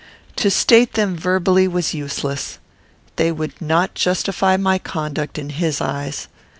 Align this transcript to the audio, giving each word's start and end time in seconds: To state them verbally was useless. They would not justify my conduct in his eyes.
To 0.37 0.49
state 0.49 0.93
them 0.93 1.15
verbally 1.15 1.67
was 1.67 1.93
useless. 1.93 2.57
They 3.17 3.31
would 3.31 3.61
not 3.61 3.93
justify 3.93 4.57
my 4.57 4.79
conduct 4.79 5.37
in 5.37 5.51
his 5.51 5.79
eyes. 5.79 6.27